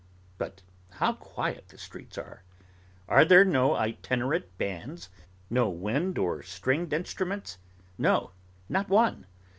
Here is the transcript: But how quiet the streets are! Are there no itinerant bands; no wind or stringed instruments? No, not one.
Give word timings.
But 0.39 0.63
how 0.93 1.13
quiet 1.13 1.67
the 1.67 1.77
streets 1.77 2.17
are! 2.17 2.41
Are 3.07 3.23
there 3.23 3.45
no 3.45 3.75
itinerant 3.75 4.45
bands; 4.57 5.09
no 5.47 5.69
wind 5.69 6.17
or 6.17 6.41
stringed 6.41 6.91
instruments? 6.91 7.59
No, 7.99 8.31
not 8.67 8.89
one. 8.89 9.27